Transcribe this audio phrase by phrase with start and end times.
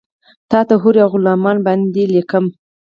[0.49, 2.49] تاته حورې اوغلمان باندې لیکمه